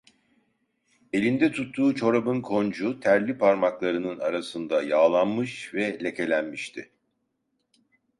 [1.13, 6.91] Elinde tuttuğu çorabın koncu, terli parmaklarının arasında yağlanmış ve lekelenmişti.